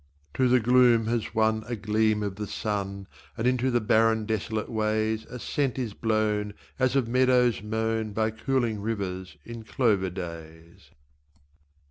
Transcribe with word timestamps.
To 0.33 0.47
the 0.47 0.59
gloom 0.59 1.05
has 1.05 1.35
won 1.35 1.63
A 1.67 1.75
gleam 1.75 2.23
of 2.23 2.37
the 2.37 2.47
sun 2.47 3.05
And 3.37 3.45
into 3.45 3.69
the 3.69 3.79
barren 3.79 4.25
desolate 4.25 4.67
ways 4.67 5.25
A 5.25 5.37
scent 5.37 5.77
is 5.77 5.93
blown 5.93 6.55
As 6.79 6.95
of 6.95 7.07
meadows 7.07 7.61
mown 7.61 8.11
By 8.11 8.31
cooling 8.31 8.81
rivers 8.81 9.37
in 9.45 9.61
clover 9.63 10.09
days. 10.09 10.89